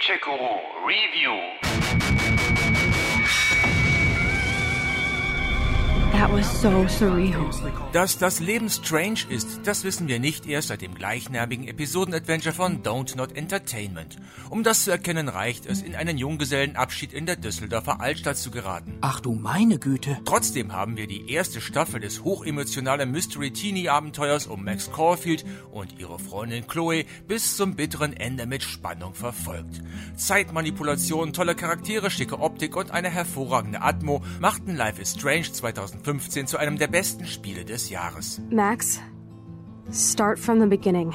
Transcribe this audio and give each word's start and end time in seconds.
Tchekuru 0.00 0.86
Review. 0.86 1.79
That 6.20 6.30
was 6.34 6.60
so 6.60 6.86
surreal. 6.86 7.48
Dass 7.94 8.18
das 8.18 8.40
Leben 8.40 8.68
strange 8.68 9.20
ist, 9.30 9.60
das 9.64 9.84
wissen 9.84 10.06
wir 10.06 10.20
nicht 10.20 10.46
erst 10.46 10.68
seit 10.68 10.82
dem 10.82 10.94
gleichnamigen 10.94 11.66
Episodenadventure 11.66 12.54
von 12.54 12.82
Don't 12.82 13.16
Not 13.16 13.34
Entertainment. 13.34 14.18
Um 14.50 14.62
das 14.62 14.84
zu 14.84 14.90
erkennen, 14.90 15.30
reicht 15.30 15.64
es, 15.64 15.80
in 15.80 15.96
einen 15.96 16.18
Junggesellenabschied 16.18 17.14
in 17.14 17.24
der 17.24 17.36
Düsseldorfer 17.36 18.02
Altstadt 18.02 18.36
zu 18.36 18.50
geraten. 18.50 18.98
Ach 19.00 19.20
du 19.20 19.32
meine 19.32 19.78
Güte. 19.78 20.18
Trotzdem 20.26 20.74
haben 20.74 20.98
wir 20.98 21.06
die 21.06 21.32
erste 21.32 21.62
Staffel 21.62 22.00
des 22.00 22.22
hochemotionalen 22.22 23.10
Mystery-Teenie-Abenteuers 23.10 24.46
um 24.46 24.62
Max 24.62 24.92
Caulfield 24.92 25.46
und 25.72 25.98
ihre 25.98 26.18
Freundin 26.18 26.66
Chloe 26.66 27.06
bis 27.28 27.56
zum 27.56 27.76
bitteren 27.76 28.12
Ende 28.12 28.44
mit 28.44 28.62
Spannung 28.62 29.14
verfolgt. 29.14 29.80
Zeitmanipulation, 30.16 31.32
tolle 31.32 31.54
Charaktere, 31.54 32.10
schicke 32.10 32.40
Optik 32.40 32.76
und 32.76 32.90
eine 32.90 33.08
hervorragende 33.08 33.80
Atmo 33.80 34.22
machten 34.38 34.76
Life 34.76 35.00
is 35.00 35.14
Strange 35.14 35.50
2015 36.10 36.46
zu 36.48 36.58
einem 36.58 36.76
der 36.76 36.88
besten 36.88 37.24
Spiele 37.26 37.64
des 37.64 37.88
Jahres. 37.88 38.40
Max, 38.50 39.00
start 39.92 40.38
from 40.38 40.60
the 40.60 40.66
beginning. 40.66 41.14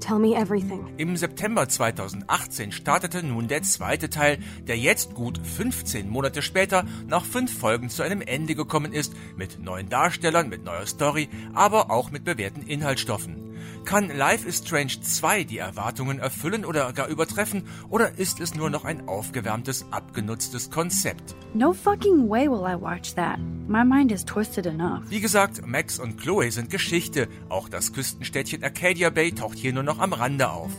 Tell 0.00 0.18
me 0.18 0.36
everything. 0.36 0.86
Im 0.98 1.16
September 1.16 1.66
2018 1.66 2.72
startete 2.72 3.22
nun 3.22 3.48
der 3.48 3.62
zweite 3.62 4.10
Teil, 4.10 4.38
der 4.66 4.76
jetzt 4.76 5.14
gut 5.14 5.38
15 5.38 6.10
Monate 6.10 6.42
später 6.42 6.84
nach 7.06 7.24
fünf 7.24 7.56
Folgen 7.58 7.88
zu 7.88 8.02
einem 8.02 8.20
Ende 8.20 8.54
gekommen 8.54 8.92
ist, 8.92 9.14
mit 9.36 9.58
neuen 9.60 9.88
Darstellern, 9.88 10.50
mit 10.50 10.64
neuer 10.64 10.86
Story, 10.86 11.30
aber 11.54 11.90
auch 11.90 12.10
mit 12.10 12.24
bewährten 12.24 12.62
Inhaltsstoffen. 12.62 13.53
Kann 13.84 14.08
Life 14.16 14.48
is 14.48 14.58
Strange 14.58 15.00
2 15.00 15.44
die 15.44 15.58
Erwartungen 15.58 16.18
erfüllen 16.18 16.64
oder 16.64 16.92
gar 16.92 17.08
übertreffen, 17.08 17.64
oder 17.90 18.18
ist 18.18 18.40
es 18.40 18.54
nur 18.54 18.70
noch 18.70 18.84
ein 18.84 19.08
aufgewärmtes, 19.08 19.86
abgenutztes 19.90 20.70
Konzept? 20.70 21.34
No 21.54 21.72
fucking 21.72 22.28
way 22.28 22.48
will 22.48 22.64
I 22.66 22.80
watch 22.80 23.14
that. 23.14 23.38
My 23.68 23.84
mind 23.84 24.12
is 24.12 24.24
twisted 24.24 24.66
enough. 24.66 25.02
Wie 25.08 25.20
gesagt, 25.20 25.66
Max 25.66 25.98
und 25.98 26.20
Chloe 26.20 26.50
sind 26.50 26.70
Geschichte, 26.70 27.28
auch 27.48 27.68
das 27.68 27.92
Küstenstädtchen 27.92 28.62
Arcadia 28.62 29.10
Bay 29.10 29.32
taucht 29.32 29.58
hier 29.58 29.72
nur 29.72 29.82
noch 29.82 29.98
am 29.98 30.12
Rande 30.12 30.50
auf. 30.50 30.70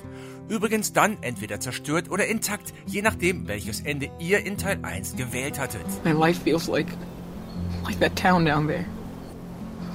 Übrigens 0.48 0.94
dann 0.94 1.18
entweder 1.22 1.60
zerstört 1.60 2.12
oder 2.12 2.28
intakt, 2.28 2.74
je 2.86 3.02
nachdem, 3.02 3.48
welches 3.48 3.82
Ende 3.82 4.12
ihr 4.20 4.46
in 4.46 4.58
Teil 4.58 4.78
1 4.84 5.16
gewählt 5.16 5.60
hattet. 5.60 5.86
My 6.04 6.12
life 6.12 6.42
feels 6.44 6.68
like 6.68 6.88
like 7.84 8.00
that 8.00 8.16
town 8.16 8.46
down 8.46 8.68
there. 8.68 8.86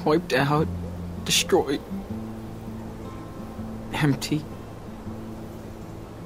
Wiped 0.04 0.34
out, 0.34 0.66
destroyed, 1.24 1.80
empty. 4.02 4.42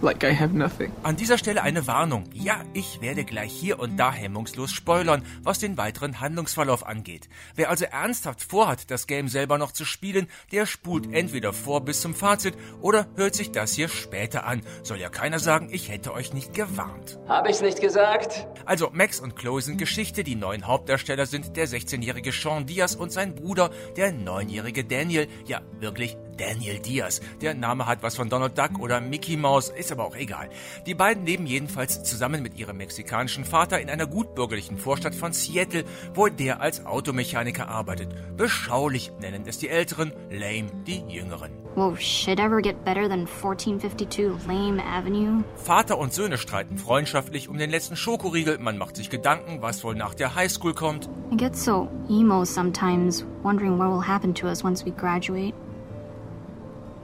Like 0.03 0.23
I 0.23 0.35
have 0.39 0.55
nothing. 0.55 0.93
An 1.03 1.17
dieser 1.17 1.39
Stelle 1.39 1.63
eine 1.63 1.87
Warnung. 1.87 2.25
Ja, 2.33 2.61
ich 2.75 3.01
werde 3.01 3.25
gleich 3.25 3.53
hier 3.53 3.79
und 3.79 3.97
da 3.97 4.13
hemmungslos 4.13 4.73
spoilern, 4.73 5.25
was 5.43 5.59
den 5.59 5.77
weiteren 5.77 6.21
Handlungsverlauf 6.21 6.87
angeht. 6.87 7.29
Wer 7.55 7.71
also 7.71 7.87
ernsthaft 7.87 8.43
vorhat, 8.43 8.91
das 8.91 9.07
Game 9.07 9.29
selber 9.29 9.59
noch 9.59 9.73
zu 9.73 9.85
spielen, 9.85 10.29
der 10.53 10.67
spult 10.67 11.13
entweder 11.13 11.53
vor 11.53 11.85
bis 11.85 12.01
zum 12.01 12.15
Fazit 12.15 12.55
oder 12.81 13.07
hört 13.17 13.35
sich 13.35 13.53
das 13.53 13.75
hier 13.75 13.89
später 13.89 14.47
an. 14.47 14.63
Soll 14.83 14.99
ja 14.99 15.09
keiner 15.09 15.39
sagen, 15.39 15.69
ich 15.71 15.89
hätte 15.89 16.13
euch 16.13 16.35
nicht 16.35 16.55
gewarnt. 16.55 17.19
Hab 17.29 17.49
ich's 17.49 17.63
nicht 17.63 17.81
gesagt? 17.81 18.47
Also 18.67 18.91
Max 18.93 19.21
und 19.21 19.37
Chloe 19.37 19.63
sind 19.63 19.79
Geschichte, 19.79 20.25
die 20.25 20.35
neuen 20.35 20.67
Hauptdarsteller 20.67 21.27
sind 21.27 21.57
der 21.57 21.69
16-jährige 21.69 22.33
Sean 22.33 22.67
Diaz 22.67 22.95
und 22.95 23.13
sein 23.13 23.35
Bruder, 23.35 23.71
der 23.97 24.13
9-jährige 24.13 24.85
Daniel. 24.85 25.29
Ja, 25.47 25.63
wirklich 25.79 26.17
Daniel 26.37 26.79
Diaz. 26.79 27.21
Der 27.41 27.55
Name 27.55 27.87
hat 27.87 28.03
was 28.03 28.17
von 28.17 28.29
Donald 28.29 28.59
Duck 28.59 28.79
oder 28.81 29.01
Mickey 29.01 29.37
Mouse, 29.37 29.73
ist 29.85 29.93
aber 29.93 30.05
auch 30.05 30.17
egal. 30.17 30.49
Die 30.87 30.95
beiden 30.95 31.27
leben 31.27 31.47
jedenfalls 31.47 32.03
zusammen 32.03 32.43
mit 32.43 32.59
ihrem 32.59 32.77
mexikanischen 32.77 33.45
Vater 33.45 33.81
in 33.81 33.91
einer 33.91 34.07
gutbürgerlichen 34.07 34.79
Vorstadt 34.79 35.15
von 35.15 35.33
Seattle, 35.33 35.85
wo 36.15 36.29
der 36.29 36.61
als 36.61 36.87
Automechaniker 36.87 37.69
arbeitet. 37.69 38.37
Beschaulich 38.37 39.13
nennen 39.21 39.45
es 39.47 39.59
die 39.59 39.69
Älteren, 39.69 40.13
lame 40.31 40.71
die 40.87 41.05
Jüngeren. 41.09 41.53
Will 41.77 41.97
shit 41.99 42.39
ever 42.39 42.63
get 42.63 42.85
better 42.85 43.09
than 43.09 43.27
1452 43.27 44.47
Lame 44.47 44.81
Avenue? 44.81 45.43
Vater 45.57 45.99
und 45.99 46.13
Söhne 46.13 46.39
streiten 46.39 46.79
freundschaftlich 46.79 47.49
um 47.49 47.59
den 47.59 47.69
letzten 47.69 47.97
Schokoriegel. 47.97 48.59
Man 48.59 48.79
macht 48.79 48.95
sich 48.95 49.11
Gedanken, 49.11 49.61
was 49.61 49.83
wohl 49.83 49.97
nach 49.97 50.15
der 50.15 50.37
Highschool 50.37 50.75
kommt. 50.75 51.09
I 51.33 51.37
get 51.37 51.57
so 51.57 51.89
emo 52.09 52.45
sometimes, 52.45 53.27
wondering 53.43 53.77
what 53.77 53.89
will 53.89 54.07
happen 54.07 54.33
to 54.35 54.47
us 54.47 54.63
once 54.63 54.87
we 54.87 54.93
graduate. 54.93 55.53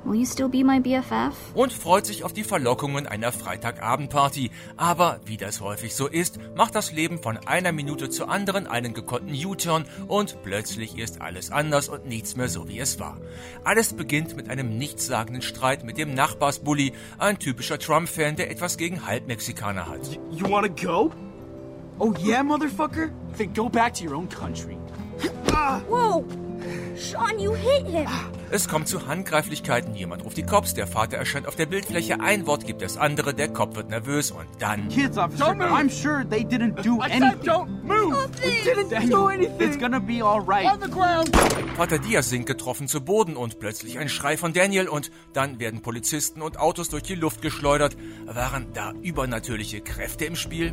Will 0.04 0.20
you 0.20 0.26
still 0.26 0.48
be 0.48 0.64
my 0.64 0.80
BFF? 0.80 1.34
und 1.54 1.72
freut 1.72 2.06
sich 2.06 2.24
auf 2.24 2.32
die 2.32 2.44
Verlockungen 2.44 3.06
einer 3.06 3.32
Freitagabendparty. 3.32 4.50
Aber 4.76 5.20
wie 5.26 5.36
das 5.36 5.60
häufig 5.60 5.94
so 5.94 6.06
ist, 6.06 6.38
macht 6.56 6.74
das 6.74 6.92
Leben 6.92 7.22
von 7.22 7.36
einer 7.46 7.72
Minute 7.72 8.08
zur 8.08 8.30
anderen 8.30 8.66
einen 8.66 8.94
gekonnten 8.94 9.34
U-Turn 9.34 9.84
und 10.08 10.42
plötzlich 10.42 10.98
ist 10.98 11.20
alles 11.20 11.50
anders 11.50 11.88
und 11.88 12.06
nichts 12.06 12.36
mehr 12.36 12.48
so 12.48 12.68
wie 12.68 12.78
es 12.78 12.98
war. 12.98 13.18
Alles 13.64 13.92
beginnt 13.92 14.36
mit 14.36 14.48
einem 14.48 14.78
nichtssagenden 14.78 15.42
Streit 15.42 15.84
mit 15.84 15.98
dem 15.98 16.14
Nachbarsbully, 16.14 16.92
ein 17.18 17.38
typischer 17.38 17.78
Trump-Fan, 17.78 18.36
der 18.36 18.50
etwas 18.50 18.78
gegen 18.78 19.06
Halbmexikaner 19.06 19.86
hat. 19.86 20.18
You 20.30 20.48
wanna 20.48 20.68
go? 20.68 21.12
Oh 21.98 22.14
yeah, 22.24 22.42
motherfucker? 22.42 23.10
Then 23.36 23.52
go 23.52 23.68
back 23.68 23.92
to 23.94 24.04
your 24.04 24.14
own 24.16 24.28
country. 24.28 24.78
Whoa! 25.88 26.24
Sean, 26.96 27.38
you 27.38 27.54
hit 27.54 27.86
him! 27.86 28.06
Es 28.50 28.68
kommt 28.68 28.88
zu 28.88 29.06
Handgreiflichkeiten, 29.06 29.94
jemand 29.94 30.24
ruft 30.24 30.36
die 30.36 30.42
Cops, 30.42 30.74
der 30.74 30.86
Vater 30.86 31.16
erscheint 31.16 31.46
auf 31.46 31.56
der 31.56 31.66
Bildfläche, 31.66 32.20
ein 32.20 32.46
Wort 32.46 32.66
gibt 32.66 32.82
das 32.82 32.96
andere, 32.96 33.32
der 33.32 33.48
Kopf 33.48 33.76
wird 33.76 33.90
nervös 33.90 34.30
und 34.30 34.46
dann... 34.58 34.88
Kids, 34.88 35.16
officer, 35.16 35.52
I'm 35.52 35.88
sure 35.88 36.28
they 36.28 36.42
didn't 36.44 36.82
do 36.82 37.00
anything. 37.00 37.40
don't 37.44 37.68
move! 37.82 38.28
We 38.42 38.62
didn't 38.64 38.90
Daniel, 38.90 39.50
it's 39.60 39.78
gonna 39.78 40.00
be 40.00 40.22
alright. 40.22 40.66
Vater 41.76 41.98
Diaz 41.98 42.28
sinkt 42.28 42.48
getroffen 42.48 42.88
zu 42.88 43.00
Boden 43.02 43.36
und 43.36 43.60
plötzlich 43.60 43.98
ein 43.98 44.08
Schrei 44.08 44.36
von 44.36 44.52
Daniel 44.52 44.88
und 44.88 45.10
dann 45.32 45.60
werden 45.60 45.82
Polizisten 45.82 46.42
und 46.42 46.58
Autos 46.58 46.88
durch 46.88 47.04
die 47.04 47.14
Luft 47.14 47.42
geschleudert. 47.42 47.96
Waren 48.26 48.72
da 48.74 48.92
übernatürliche 49.02 49.80
Kräfte 49.80 50.24
im 50.24 50.36
Spiel? 50.36 50.72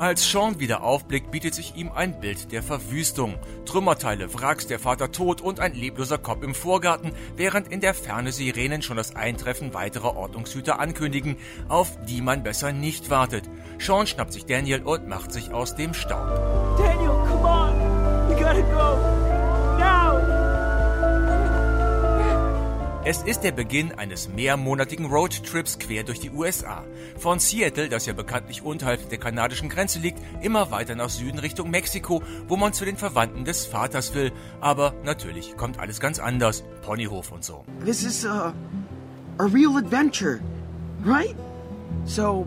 Als 0.00 0.30
Sean 0.30 0.58
wieder 0.58 0.82
aufblickt, 0.82 1.30
bietet 1.30 1.54
sich 1.54 1.76
ihm 1.76 1.92
ein 1.92 2.20
Bild 2.20 2.52
der 2.52 2.62
Verwüstung. 2.62 3.34
Trümmerteile, 3.66 4.32
Wracks, 4.32 4.66
der 4.66 4.78
Vater 4.78 5.12
tot 5.12 5.42
und 5.42 5.60
ein 5.60 5.74
lebloser 5.74 6.16
Kopf 6.16 6.42
im 6.42 6.54
Vorgarten, 6.54 7.12
während 7.36 7.68
in 7.68 7.82
der 7.82 7.92
Ferne 7.92 8.32
Sirenen 8.32 8.80
schon 8.80 8.96
das 8.96 9.14
Eintreffen 9.14 9.74
weiterer 9.74 10.16
Ordnungshüter 10.16 10.80
ankündigen, 10.80 11.36
auf 11.68 11.98
die 12.08 12.22
man 12.22 12.42
besser 12.42 12.72
nicht 12.72 13.10
wartet. 13.10 13.44
Sean 13.78 14.06
schnappt 14.06 14.32
sich 14.32 14.46
Daniel 14.46 14.80
und 14.84 15.06
macht 15.06 15.32
sich 15.32 15.52
aus 15.52 15.74
dem 15.74 15.92
Staub. 15.92 16.78
Daniel, 16.78 17.09
Es 23.02 23.22
ist 23.22 23.40
der 23.44 23.52
Beginn 23.52 23.92
eines 23.92 24.28
mehrmonatigen 24.28 25.06
Roadtrips 25.06 25.78
quer 25.78 26.04
durch 26.04 26.20
die 26.20 26.30
USA. 26.30 26.84
Von 27.16 27.38
Seattle, 27.38 27.88
das 27.88 28.04
ja 28.04 28.12
bekanntlich 28.12 28.60
unterhalb 28.60 29.08
der 29.08 29.16
kanadischen 29.16 29.70
Grenze 29.70 30.00
liegt, 30.00 30.18
immer 30.42 30.70
weiter 30.70 30.94
nach 30.96 31.08
Süden 31.08 31.38
Richtung 31.38 31.70
Mexiko, 31.70 32.22
wo 32.46 32.58
man 32.58 32.74
zu 32.74 32.84
den 32.84 32.98
Verwandten 32.98 33.46
des 33.46 33.64
Vaters 33.64 34.14
will. 34.14 34.32
Aber 34.60 34.92
natürlich 35.02 35.56
kommt 35.56 35.78
alles 35.78 35.98
ganz 35.98 36.18
anders. 36.18 36.62
Ponyhof 36.82 37.32
und 37.32 37.42
so. 37.42 37.64
This 37.86 38.04
is 38.04 38.26
a, 38.26 38.52
a 39.38 39.44
real 39.44 39.78
adventure, 39.78 40.38
right? 41.02 41.34
So, 42.04 42.46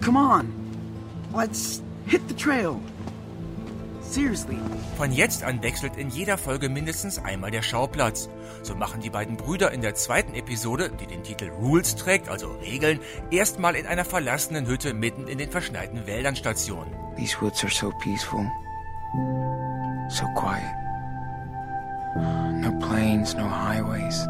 come 0.00 0.16
on. 0.16 0.52
Let's 1.34 1.82
hit 2.06 2.22
the 2.28 2.36
trail. 2.36 2.80
Seriously. 4.10 4.56
Von 4.96 5.12
jetzt 5.12 5.44
an 5.44 5.62
wechselt 5.62 5.96
in 5.96 6.08
jeder 6.08 6.38
Folge 6.38 6.70
mindestens 6.70 7.18
einmal 7.18 7.50
der 7.50 7.62
Schauplatz. 7.62 8.30
So 8.62 8.74
machen 8.74 9.02
die 9.02 9.10
beiden 9.10 9.36
Brüder 9.36 9.70
in 9.70 9.82
der 9.82 9.94
zweiten 9.94 10.34
Episode, 10.34 10.90
die 10.98 11.06
den 11.06 11.22
Titel 11.22 11.50
Rules 11.50 11.94
trägt, 11.94 12.30
also 12.30 12.48
Regeln, 12.62 13.00
erstmal 13.30 13.76
in 13.76 13.86
einer 13.86 14.06
verlassenen 14.06 14.66
Hütte 14.66 14.94
mitten 14.94 15.28
in 15.28 15.36
den 15.36 15.50
verschneiten 15.50 16.06
Wäldern 16.06 16.36
Station. 16.36 16.86
These 17.16 17.36
woods 17.40 17.62
are 17.62 17.72
so 17.72 17.92
peaceful. 18.02 18.50
So 20.10 20.24
quiet. 20.34 20.74
No 22.62 22.72
planes, 22.80 23.34
no 23.34 23.44
highways. 23.44 24.26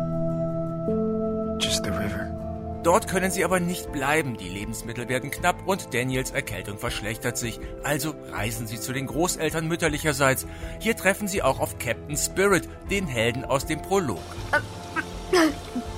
Just 1.60 1.84
the 1.84 1.90
river. 1.90 2.37
Dort 2.82 3.08
können 3.08 3.30
sie 3.30 3.44
aber 3.44 3.60
nicht 3.60 3.92
bleiben, 3.92 4.36
die 4.36 4.48
Lebensmittel 4.48 5.08
werden 5.08 5.30
knapp 5.30 5.66
und 5.66 5.92
Daniels 5.92 6.30
Erkältung 6.30 6.78
verschlechtert 6.78 7.36
sich. 7.36 7.60
Also 7.82 8.14
reisen 8.30 8.66
sie 8.66 8.78
zu 8.78 8.92
den 8.92 9.06
Großeltern 9.06 9.66
mütterlicherseits. 9.66 10.46
Hier 10.78 10.96
treffen 10.96 11.28
sie 11.28 11.42
auch 11.42 11.60
auf 11.60 11.78
Captain 11.78 12.16
Spirit, 12.16 12.68
den 12.90 13.06
Helden 13.06 13.44
aus 13.44 13.66
dem 13.66 13.82
Prolog. 13.82 14.22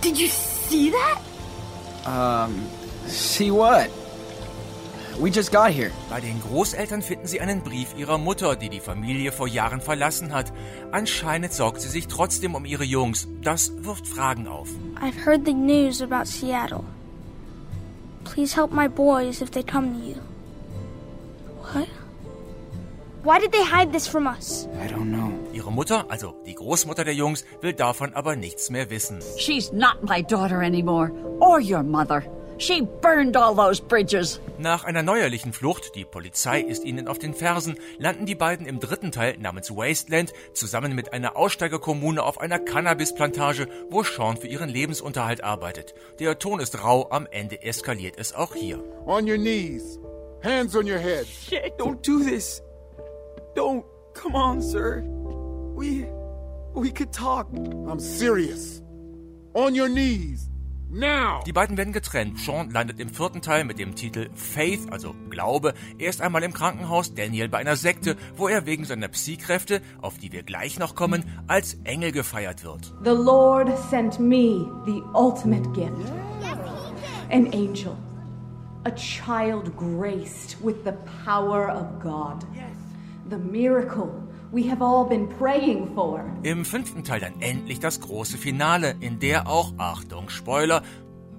Did 0.02 0.18
you 0.18 0.28
see 0.28 0.90
that? 0.90 1.20
Um, 2.06 2.66
see 3.06 3.50
what? 3.50 3.90
We 5.20 5.30
just 5.30 5.52
got 5.52 5.70
here. 5.70 5.90
Bei 6.08 6.18
den 6.18 6.40
Großeltern 6.40 7.02
finden 7.02 7.26
sie 7.26 7.42
einen 7.42 7.60
Brief 7.60 7.94
ihrer 7.94 8.16
Mutter, 8.16 8.56
die 8.56 8.70
die 8.70 8.80
Familie 8.80 9.32
vor 9.32 9.46
Jahren 9.46 9.82
verlassen 9.82 10.32
hat. 10.32 10.50
Anscheinend 10.92 11.52
sorgt 11.52 11.82
sie 11.82 11.90
sich 11.90 12.06
trotzdem 12.06 12.54
um 12.54 12.64
ihre 12.64 12.84
Jungs. 12.84 13.28
Das 13.42 13.70
wirft 13.84 14.06
Fragen 14.06 14.48
auf. 14.48 14.70
I've 14.98 15.26
heard 15.26 15.44
the 15.44 15.52
news 15.52 16.00
about 16.00 16.24
Seattle. 16.24 16.84
Please 18.24 18.56
help 18.56 18.72
my 18.72 18.88
boys 18.88 19.42
if 19.42 19.50
they 19.50 19.62
come 19.62 19.92
to 19.92 20.08
you. 20.08 20.16
What? 21.74 21.88
Why 23.22 23.38
did 23.38 23.52
they 23.52 23.62
hide 23.62 23.92
this 23.92 24.08
from 24.08 24.26
us? 24.26 24.66
I 24.82 24.90
don't 24.90 25.10
know. 25.10 25.30
Ihre 25.52 25.70
Mutter, 25.70 26.06
also 26.08 26.34
die 26.46 26.54
Großmutter 26.54 27.04
der 27.04 27.12
Jungs, 27.14 27.44
will 27.60 27.74
davon 27.74 28.14
aber 28.14 28.36
nichts 28.36 28.70
mehr 28.70 28.88
wissen. 28.88 29.18
She's 29.36 29.70
not 29.70 30.02
my 30.02 30.22
daughter 30.22 30.62
anymore, 30.62 31.12
or 31.40 31.60
your 31.60 31.82
mother. 31.82 32.22
She 32.60 32.82
burned 32.82 33.38
all 33.38 33.54
those 33.56 33.80
bridges. 33.80 34.38
Nach 34.58 34.84
einer 34.84 35.02
neuerlichen 35.02 35.54
Flucht, 35.54 35.94
die 35.94 36.04
Polizei 36.04 36.60
ist 36.60 36.84
ihnen 36.84 37.08
auf 37.08 37.18
den 37.18 37.32
Fersen, 37.32 37.78
landen 37.98 38.26
die 38.26 38.34
beiden 38.34 38.66
im 38.66 38.80
dritten 38.80 39.12
Teil 39.12 39.38
namens 39.38 39.70
Wasteland 39.70 40.34
zusammen 40.52 40.94
mit 40.94 41.14
einer 41.14 41.38
Aussteigerkommune 41.38 42.22
auf 42.22 42.38
einer 42.38 42.58
Cannabisplantage, 42.58 43.66
wo 43.88 44.02
Sean 44.02 44.36
für 44.36 44.46
ihren 44.46 44.68
Lebensunterhalt 44.68 45.42
arbeitet. 45.42 45.94
Der 46.18 46.38
Ton 46.38 46.60
ist 46.60 46.84
rau, 46.84 47.08
am 47.10 47.26
Ende 47.30 47.62
eskaliert 47.62 48.18
es 48.18 48.34
auch 48.34 48.54
hier. 48.54 48.84
On 49.06 49.26
your 49.26 49.38
knees. 49.38 49.98
Hands 50.44 50.76
on 50.76 50.86
your 50.86 50.98
head. 50.98 51.26
Shit, 51.26 51.78
don't 51.78 52.06
do 52.06 52.22
this. 52.22 52.62
Don't. 53.54 53.84
Come 54.12 54.34
on, 54.34 54.60
sir. 54.60 55.02
We. 55.74 56.06
We 56.74 56.90
could 56.90 57.10
talk. 57.10 57.48
I'm 57.54 57.98
serious. 57.98 58.82
On 59.54 59.74
your 59.74 59.88
knees. 59.88 60.49
Now! 60.92 61.40
Die 61.46 61.52
beiden 61.52 61.76
werden 61.76 61.92
getrennt. 61.92 62.40
Sean 62.40 62.70
landet 62.70 62.98
im 62.98 63.10
vierten 63.10 63.42
Teil 63.42 63.64
mit 63.64 63.78
dem 63.78 63.94
Titel 63.94 64.28
Faith, 64.34 64.90
also 64.90 65.14
Glaube, 65.28 65.74
erst 65.98 66.20
einmal 66.20 66.42
im 66.42 66.52
Krankenhaus, 66.52 67.14
Daniel 67.14 67.48
bei 67.48 67.58
einer 67.58 67.76
Sekte, 67.76 68.16
wo 68.36 68.48
er 68.48 68.66
wegen 68.66 68.84
seiner 68.84 69.06
Psy-Kräfte, 69.06 69.82
auf 70.02 70.18
die 70.18 70.32
wir 70.32 70.42
gleich 70.42 70.80
noch 70.80 70.96
kommen, 70.96 71.22
als 71.46 71.74
Engel 71.84 72.10
gefeiert 72.10 72.64
wird. 72.64 72.92
The 73.04 73.10
Lord 73.10 73.68
sent 73.88 74.18
me 74.18 74.66
the 74.84 75.00
ultimate 75.14 75.70
gift. 75.74 75.92
An 77.30 77.46
angel. 77.52 77.96
A 78.82 78.90
child 78.90 79.70
graced 79.76 80.56
with 80.60 80.76
the 80.84 80.94
power 81.24 81.68
of 81.68 82.02
God. 82.02 82.44
The 83.28 83.38
miracle 83.38 84.10
we 84.52 84.70
have 84.70 84.82
all 84.82 85.04
been 85.04 85.28
praying 85.28 85.94
for. 85.94 86.24
Im 86.42 86.64
fünften 86.64 87.04
Teil 87.04 87.20
dann 87.20 87.40
endlich 87.40 87.80
das 87.80 88.00
große 88.00 88.38
Finale, 88.38 88.96
in 89.00 89.18
der 89.18 89.48
auch, 89.48 89.72
Achtung, 89.78 90.28
Spoiler, 90.28 90.82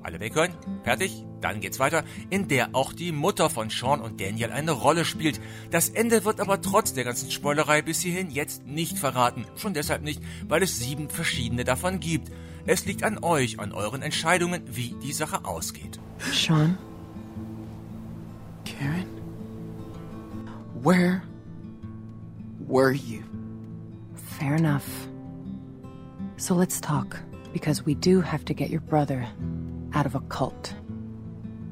alle 0.04 0.20
weghören, 0.20 0.54
fertig, 0.84 1.26
dann 1.42 1.60
geht's 1.60 1.80
weiter, 1.80 2.04
in 2.30 2.48
der 2.48 2.70
auch 2.74 2.94
die 2.94 3.12
Mutter 3.12 3.50
von 3.50 3.70
Sean 3.70 4.02
und 4.02 4.20
Daniel 4.22 4.52
eine 4.52 4.72
Rolle 4.72 5.06
spielt. 5.06 5.40
Das 5.70 5.90
Ende 5.90 6.26
wird 6.26 6.40
aber 6.40 6.62
trotz 6.62 6.94
der 6.94 7.04
ganzen 7.04 7.32
Spoilerei 7.32 7.82
bis 7.82 8.02
hierhin 8.02 8.30
jetzt 8.30 8.66
nicht 8.66 8.98
verraten. 8.98 9.46
Schon 9.56 9.74
deshalb 9.74 10.04
nicht, 10.04 10.22
weil 10.48 10.64
es 10.64 10.80
sieben 10.80 11.10
verschiedene 11.10 11.64
davon 11.64 12.00
gibt. 12.00 12.32
Es 12.66 12.86
liegt 12.86 13.04
an 13.04 13.20
euch, 13.24 13.60
an 13.60 13.72
euren 13.72 14.02
Entscheidungen, 14.02 14.64
wie 14.72 14.96
die 15.02 15.14
Sache 15.14 15.46
ausgeht. 15.46 16.00
Sean? 16.20 16.78
Karen? 18.66 19.06
Where 20.84 21.22
were 22.72 22.94
you? 22.94 23.24
Fair 24.40 24.56
enough. 24.56 24.88
So 26.38 26.56
let's 26.56 26.80
talk, 26.80 27.20
because 27.54 27.86
we 27.86 27.96
do 27.96 28.22
have 28.22 28.46
to 28.46 28.54
get 28.54 28.70
your 28.70 28.82
brother 28.82 29.28
out 29.94 30.06
of 30.06 30.16
a 30.16 30.22
cult. 30.30 30.74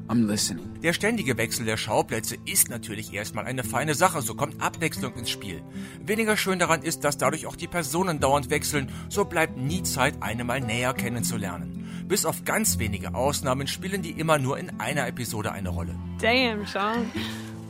I'm 0.08 0.26
listening. 0.26 0.66
Der 0.82 0.92
ständige 0.92 1.36
Wechsel 1.36 1.64
der 1.64 1.76
Schauplätze 1.76 2.36
ist 2.44 2.68
natürlich 2.68 3.14
erstmal 3.14 3.46
eine 3.46 3.62
feine 3.62 3.94
Sache, 3.94 4.22
so 4.22 4.34
kommt 4.34 4.60
Abwechslung 4.60 5.14
ins 5.14 5.30
Spiel. 5.30 5.62
Weniger 6.04 6.36
schön 6.36 6.58
daran 6.58 6.82
ist, 6.82 7.04
dass 7.04 7.16
dadurch 7.16 7.46
auch 7.46 7.56
die 7.56 7.68
Personen 7.68 8.18
dauernd 8.18 8.50
wechseln, 8.50 8.90
so 9.08 9.24
bleibt 9.24 9.56
nie 9.56 9.82
Zeit, 9.82 10.14
eine 10.20 10.44
mal 10.44 10.60
näher 10.60 10.94
kennenzulernen. 10.94 11.86
Bis 12.08 12.24
auf 12.24 12.44
ganz 12.44 12.78
wenige 12.78 13.14
Ausnahmen 13.14 13.68
spielen 13.68 14.02
die 14.02 14.10
immer 14.10 14.38
nur 14.38 14.58
in 14.58 14.80
einer 14.80 15.06
Episode 15.06 15.52
eine 15.52 15.68
Rolle. 15.68 15.94
Damn, 16.20 16.66
Sean. 16.66 17.10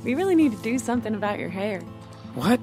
We 0.03 0.17
really 0.17 0.35
need 0.35 0.53
to 0.53 0.63
do 0.63 0.79
something 0.79 1.15
about 1.15 1.39
your 1.39 1.51
hair. 1.51 1.81
What? 2.35 2.59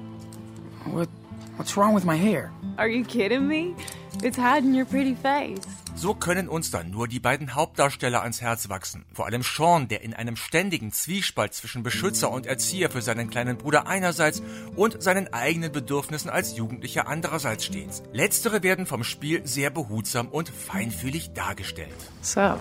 What? 0.92 1.08
What's 1.56 1.76
wrong 1.76 1.94
with 1.94 2.04
my 2.04 2.16
hair? 2.16 2.52
Are 2.76 2.88
you 2.88 3.04
kidding 3.04 3.48
me? 3.48 3.74
It's 4.22 4.38
hiding 4.38 4.74
your 4.74 4.84
pretty 4.84 5.16
face. 5.16 5.60
So 5.96 6.14
können 6.14 6.48
uns 6.48 6.70
dann 6.70 6.92
nur 6.92 7.08
die 7.08 7.18
beiden 7.18 7.56
Hauptdarsteller 7.56 8.22
ans 8.22 8.40
Herz 8.40 8.68
wachsen. 8.68 9.04
Vor 9.12 9.26
allem 9.26 9.42
Sean, 9.42 9.88
der 9.88 10.02
in 10.02 10.14
einem 10.14 10.36
ständigen 10.36 10.92
Zwiespalt 10.92 11.54
zwischen 11.54 11.82
Beschützer 11.82 12.30
und 12.30 12.46
Erzieher 12.46 12.88
für 12.88 13.02
seinen 13.02 13.28
kleinen 13.30 13.56
Bruder 13.56 13.88
einerseits 13.88 14.40
und 14.76 15.02
seinen 15.02 15.32
eigenen 15.32 15.72
Bedürfnissen 15.72 16.30
als 16.30 16.56
Jugendlicher 16.56 17.08
andererseits 17.08 17.64
steht. 17.64 18.04
Letztere 18.12 18.62
werden 18.62 18.86
vom 18.86 19.02
Spiel 19.02 19.44
sehr 19.44 19.70
behutsam 19.70 20.28
und 20.28 20.48
feinfühlig 20.48 21.32
dargestellt. 21.32 21.90
So, 22.22 22.54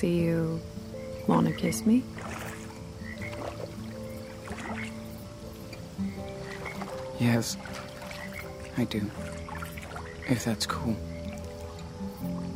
do 0.00 0.08
you 0.08 0.58
want 1.28 1.46
to 1.46 1.54
kiss 1.54 1.86
me? 1.86 2.02
Yes, 7.18 7.56
I 8.76 8.84
do. 8.84 9.00
If 10.28 10.44
that's 10.44 10.66
cool. 10.66 10.96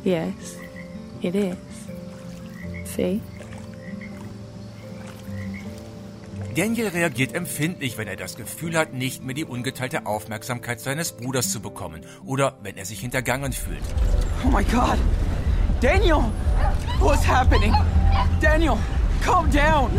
Yes, 0.03 0.57
it 1.21 1.35
is. 1.35 1.57
See? 2.85 3.21
Daniel 6.55 6.89
reagiert 6.89 7.33
empfindlich, 7.33 7.97
wenn 7.97 8.09
er 8.09 8.17
das 8.17 8.35
Gefühl 8.35 8.77
hat, 8.77 8.93
nicht 8.93 9.23
mehr 9.23 9.33
die 9.33 9.45
ungeteilte 9.45 10.05
Aufmerksamkeit 10.05 10.81
seines 10.81 11.13
Bruders 11.13 11.49
zu 11.49 11.61
bekommen 11.61 12.05
oder 12.25 12.57
wenn 12.61 12.75
er 12.75 12.85
sich 12.85 12.99
hintergangen 12.99 13.53
fühlt. 13.53 13.83
Oh 14.45 14.49
my 14.49 14.63
god! 14.65 14.97
Daniel! 15.79 16.25
What's 16.99 17.25
happening? 17.25 17.73
Daniel, 18.41 18.77
calm 19.23 19.49
down! 19.49 19.91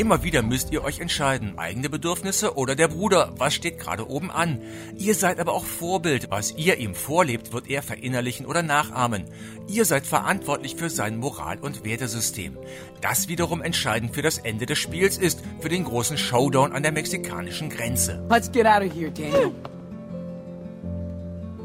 Immer 0.00 0.22
wieder 0.22 0.40
müsst 0.40 0.72
ihr 0.72 0.82
euch 0.82 0.98
entscheiden, 0.98 1.58
eigene 1.58 1.90
Bedürfnisse 1.90 2.56
oder 2.56 2.74
der 2.74 2.88
Bruder, 2.88 3.34
was 3.36 3.52
steht 3.52 3.78
gerade 3.78 4.08
oben 4.08 4.30
an. 4.30 4.58
Ihr 4.96 5.14
seid 5.14 5.38
aber 5.38 5.52
auch 5.52 5.66
Vorbild, 5.66 6.30
was 6.30 6.56
ihr 6.56 6.78
ihm 6.78 6.94
vorlebt, 6.94 7.52
wird 7.52 7.68
er 7.68 7.82
verinnerlichen 7.82 8.46
oder 8.46 8.62
nachahmen. 8.62 9.26
Ihr 9.68 9.84
seid 9.84 10.06
verantwortlich 10.06 10.74
für 10.74 10.88
sein 10.88 11.18
Moral- 11.18 11.58
und 11.58 11.84
Wertesystem. 11.84 12.56
Das 13.02 13.28
wiederum 13.28 13.60
entscheidend 13.60 14.14
für 14.14 14.22
das 14.22 14.38
Ende 14.38 14.64
des 14.64 14.78
Spiels 14.78 15.18
ist, 15.18 15.42
für 15.60 15.68
den 15.68 15.84
großen 15.84 16.16
Showdown 16.16 16.72
an 16.72 16.82
der 16.82 16.92
mexikanischen 16.92 17.68
Grenze. 17.68 18.24
Let's 18.30 18.50
get 18.50 18.64
out 18.64 18.82
of 18.82 18.94
here, 18.94 19.10
Daniel. 19.10 19.52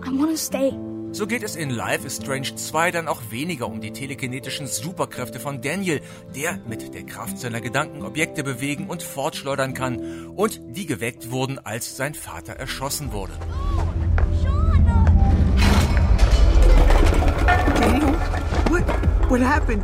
I 0.05 0.09
want 0.09 0.31
to 0.31 0.37
stay. 0.37 0.73
So 1.15 1.25
geht 1.27 1.43
es 1.43 1.55
in 1.55 1.69
Life 1.69 2.05
is 2.05 2.17
Strange 2.17 2.55
2 2.55 2.91
dann 2.91 3.07
auch 3.07 3.21
weniger 3.29 3.67
um 3.67 3.79
die 3.79 3.93
telekinetischen 3.93 4.67
Superkräfte 4.67 5.39
von 5.39 5.61
Daniel, 5.61 6.01
der 6.35 6.59
mit 6.67 6.93
der 6.93 7.03
Kraft 7.05 7.37
seiner 7.37 7.61
Gedanken 7.61 8.03
Objekte 8.03 8.43
bewegen 8.43 8.89
und 8.89 9.01
fortschleudern 9.01 9.73
kann 9.73 10.27
und 10.35 10.59
die 10.75 10.85
geweckt 10.85 11.31
wurden, 11.31 11.57
als 11.57 11.95
sein 11.95 12.15
Vater 12.15 12.57
erschossen 12.57 13.13
wurde. 13.13 13.31
Daniel, 17.79 18.13
what? 18.67 18.83
What 19.29 19.39
happened? 19.39 19.83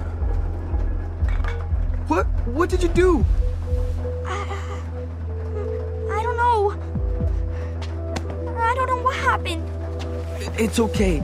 What? 2.10 2.26
What 2.46 2.70
did 2.74 2.84
you 2.84 2.90
do? 2.90 3.26
I 6.10 6.24
don't 6.24 6.36
know. 6.36 6.74
I 8.60 8.76
don't 8.76 8.88
know 8.88 9.02
what 9.02 9.16
happened. 9.16 9.81
It's 10.58 10.80
okay. 10.80 11.24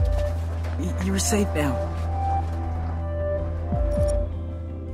You're 1.04 1.18
safe 1.18 1.48
now. 1.54 1.76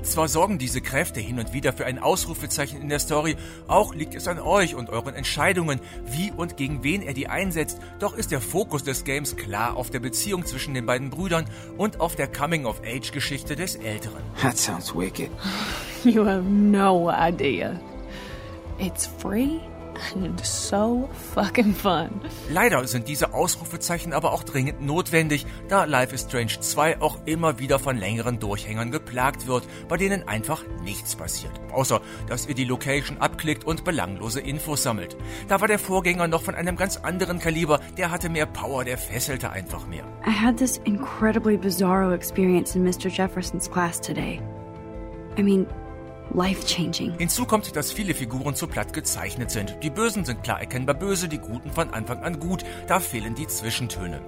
Zwar 0.03 0.29
sorgen 0.29 0.59
diese 0.59 0.81
Kräfte 0.81 1.19
hin 1.19 1.39
und 1.39 1.53
wieder 1.53 1.73
für 1.73 1.87
ein 1.87 1.99
Ausrufezeichen 1.99 2.81
in 2.81 2.89
der 2.89 2.99
Story, 2.99 3.37
auch 3.67 3.95
liegt 3.95 4.15
es 4.15 4.29
an 4.29 4.39
euch 4.39 4.75
und 4.75 4.91
euren 4.91 5.15
Entscheidungen, 5.15 5.81
wie 6.05 6.31
und 6.31 6.57
gegen 6.57 6.85
wen 6.85 7.03
er 7.03 7.15
die 7.15 7.27
einsetzt, 7.27 7.79
doch 7.99 8.15
ist 8.15 8.31
der 8.31 8.41
Fokus 8.41 8.85
des 8.85 9.05
Games 9.05 9.37
klar 9.37 9.77
auf 9.77 9.91
der 9.91 10.01
Beziehung 10.01 10.45
zwischen 10.45 10.75
den 10.75 10.87
beiden 10.87 11.11
Brüdern 11.11 11.47
und 11.79 12.01
auf 12.01 12.17
der 12.17 12.29
Coming-of-Age-Geschichte 12.29 13.57
des 13.57 13.77
Älteren. 13.77 14.23
That 14.41 14.57
sounds 14.57 14.95
wicked. 14.95 15.31
You 16.05 16.27
have 16.27 16.45
no 16.45 17.11
idea. 17.11 17.81
It's 18.79 19.07
free 19.07 19.61
so 20.43 21.09
fucking 21.35 21.75
fun. 21.75 22.21
Leider 22.51 22.87
sind 22.87 23.09
diese 23.09 23.35
Ausrufezeichen 23.35 24.13
aber 24.13 24.33
auch 24.33 24.45
dringend 24.45 24.81
notwendig, 24.83 25.47
da 25.69 25.85
Life 25.85 26.15
is 26.15 26.23
Strange 26.23 26.61
2 26.61 27.01
auch 27.01 27.19
immer 27.27 27.59
wieder 27.59 27.79
von 27.79 27.97
längeren 27.97 28.39
Durchhängern 28.39 28.91
geplagt 28.91 29.47
wird, 29.47 29.67
bei 29.89 29.97
denen 29.97 30.27
einfach 30.29 30.63
nichts 30.83 31.17
passiert. 31.17 31.53
Außer, 31.73 32.01
dass 32.29 32.47
ihr 32.47 32.55
die 32.55 32.65
Location 32.65 33.19
abklickt 33.19 33.65
und 33.65 33.85
belanglose 33.85 34.41
Infos 34.41 34.83
sammelt. 34.83 35.17
Da 35.49 35.61
war 35.61 35.69
der 35.69 35.79
Vorgänger 35.79 36.29
noch 36.29 36.43
von 36.43 36.55
einem 36.55 36.77
ganz 36.77 36.97
anderen 36.99 37.39
Kaliber, 37.39 37.81
der 37.97 38.11
hatte 38.11 38.29
mehr 38.29 38.47
Power, 38.47 38.85
der 38.85 38.99
fesselte 38.99 39.51
einfach 39.51 39.87
mehr. 39.87 40.05
I 40.27 40.31
had 40.31 40.57
this 40.57 40.79
incredibly 40.85 41.57
bizarro 41.57 42.13
experience 42.13 42.75
in 42.75 42.85
Mr. 42.85 43.09
Jefferson's 43.09 43.71
class 43.71 44.01
today. 44.01 44.41
I 45.37 45.43
mean, 45.43 45.67
life-changing. 46.35 47.17
Hinzu 47.19 47.47
kommt, 47.47 47.75
dass 47.77 47.93
viele 47.93 48.15
Figuren 48.15 48.55
zu 48.55 48.67
platt 48.67 48.93
gezeichnet 48.93 49.51
sind. 49.51 49.77
Die 49.83 49.91
Bösen 49.91 50.25
sind 50.25 50.43
klar 50.43 50.61
erkennbar 50.61 50.95
böse, 50.95 51.29
die 51.29 51.39
Guten 51.39 51.71
von 51.71 51.91
Anfang 51.91 52.23
an 52.23 52.41
gut. 52.41 52.65
Da 52.87 53.01
fehlen 53.01 53.35
die 53.35 53.47
Zwischentöne. 53.47 54.21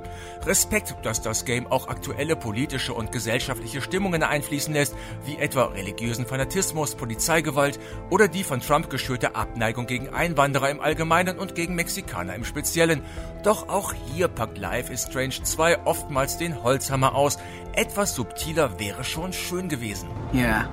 Respekt, 0.44 0.94
dass 1.02 1.20
das 1.20 1.44
Game 1.44 1.66
auch 1.66 1.88
aktuelle 1.88 2.36
politische 2.36 2.94
und 2.94 3.12
gesellschaftliche 3.12 3.82
Stimmungen 3.82 4.22
einfließen 4.22 4.72
lässt, 4.72 4.94
wie 5.24 5.36
etwa 5.36 5.64
religiösen 5.66 6.26
Fanatismus, 6.26 6.94
Polizeigewalt 6.94 7.78
oder 8.10 8.28
die 8.28 8.44
von 8.44 8.60
Trump 8.60 8.90
geschürte 8.90 9.34
Abneigung 9.34 9.86
gegen 9.86 10.08
Einwanderer 10.08 10.70
im 10.70 10.80
Allgemeinen 10.80 11.38
und 11.38 11.54
gegen 11.54 11.74
Mexikaner 11.74 12.34
im 12.34 12.44
Speziellen. 12.44 13.02
Doch 13.42 13.68
auch 13.68 13.92
hier 14.14 14.28
packt 14.28 14.58
Life 14.58 14.92
is 14.92 15.02
Strange 15.02 15.42
2 15.42 15.84
oftmals 15.84 16.38
den 16.38 16.62
Holzhammer 16.62 17.14
aus. 17.14 17.38
Etwas 17.74 18.14
subtiler 18.14 18.78
wäre 18.78 19.04
schon 19.04 19.32
schön 19.32 19.68
gewesen. 19.68 20.08
Yeah. 20.32 20.68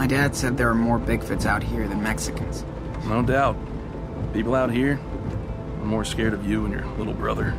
My 0.00 0.06
dad 0.06 0.34
said 0.34 0.56
there 0.56 0.70
are 0.70 0.74
more 0.74 0.98
Bigfoots 0.98 1.44
out 1.44 1.62
here 1.62 1.86
than 1.86 2.02
Mexicans. 2.02 2.64
No 3.04 3.20
doubt. 3.20 3.54
People 4.32 4.54
out 4.54 4.72
here 4.72 4.98
are 5.78 5.84
more 5.84 6.06
scared 6.06 6.32
of 6.32 6.48
you 6.48 6.64
and 6.64 6.72
your 6.72 6.86
little 6.96 7.12
brother. 7.12 7.54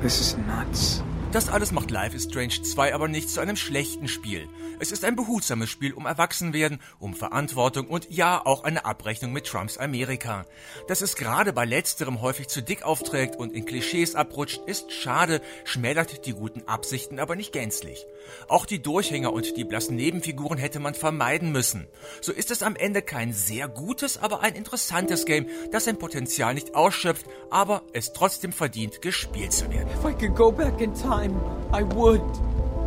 This 0.00 0.20
is 0.20 0.36
nuts. 0.36 1.03
Das 1.34 1.48
alles 1.48 1.72
macht 1.72 1.90
Life 1.90 2.14
is 2.14 2.26
Strange 2.26 2.62
2 2.62 2.94
aber 2.94 3.08
nicht 3.08 3.28
zu 3.28 3.40
einem 3.40 3.56
schlechten 3.56 4.06
Spiel. 4.06 4.48
Es 4.78 4.92
ist 4.92 5.04
ein 5.04 5.16
behutsames 5.16 5.68
Spiel 5.68 5.92
um 5.92 6.06
Erwachsenwerden, 6.06 6.80
um 7.00 7.12
Verantwortung 7.12 7.88
und 7.88 8.08
ja, 8.08 8.40
auch 8.46 8.62
eine 8.62 8.84
Abrechnung 8.84 9.32
mit 9.32 9.44
Trumps 9.44 9.76
Amerika. 9.76 10.44
Dass 10.86 11.00
es 11.00 11.16
gerade 11.16 11.52
bei 11.52 11.64
letzterem 11.64 12.20
häufig 12.20 12.46
zu 12.46 12.62
dick 12.62 12.84
aufträgt 12.84 13.34
und 13.34 13.52
in 13.52 13.66
Klischees 13.66 14.14
abrutscht, 14.14 14.60
ist 14.66 14.92
schade, 14.92 15.40
schmälert 15.64 16.24
die 16.24 16.34
guten 16.34 16.68
Absichten 16.68 17.18
aber 17.18 17.34
nicht 17.34 17.52
gänzlich. 17.52 18.06
Auch 18.46 18.64
die 18.64 18.80
Durchhänger 18.80 19.32
und 19.32 19.56
die 19.56 19.64
blassen 19.64 19.96
Nebenfiguren 19.96 20.58
hätte 20.58 20.78
man 20.78 20.94
vermeiden 20.94 21.50
müssen. 21.50 21.88
So 22.20 22.30
ist 22.30 22.52
es 22.52 22.62
am 22.62 22.76
Ende 22.76 23.02
kein 23.02 23.32
sehr 23.32 23.66
gutes, 23.66 24.18
aber 24.18 24.40
ein 24.40 24.54
interessantes 24.54 25.24
Game, 25.24 25.46
das 25.72 25.86
sein 25.86 25.98
Potenzial 25.98 26.54
nicht 26.54 26.76
ausschöpft, 26.76 27.26
aber 27.50 27.82
es 27.92 28.12
trotzdem 28.12 28.52
verdient, 28.52 29.02
gespielt 29.02 29.52
zu 29.52 29.68
werden. 29.72 29.88
If 29.98 30.04
I 30.04 30.14
could 30.14 30.36
go 30.36 30.52
back 30.52 30.80
in 30.80 30.94
time, 30.94 31.23
I 31.72 31.82
would. 31.82 32.22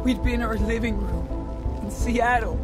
We'd 0.04 0.24
be 0.24 0.34
in 0.34 0.42
our 0.42 0.56
living 0.58 0.98
room 1.00 1.80
in 1.84 1.92
Seattle. 1.92 2.56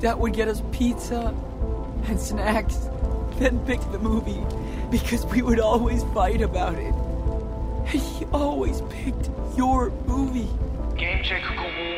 Dad 0.00 0.14
would 0.14 0.32
get 0.32 0.48
us 0.48 0.62
pizza 0.72 1.34
and 2.06 2.20
snacks, 2.20 2.88
then 3.38 3.58
pick 3.66 3.80
the 3.92 3.98
movie 3.98 4.44
because 4.90 5.24
we 5.26 5.42
would 5.42 5.60
always 5.60 6.04
fight 6.14 6.40
about 6.40 6.74
it. 6.74 6.94
And 6.94 8.00
he 8.00 8.24
always 8.26 8.80
picked 8.90 9.30
your 9.56 9.90
movie. 10.06 10.48
Gamecheck 10.96 11.42
Guru 11.56 11.93